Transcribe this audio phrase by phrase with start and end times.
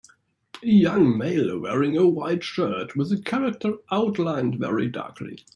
[0.63, 5.45] A young male wearing a white shirt with a character outlined very darkly.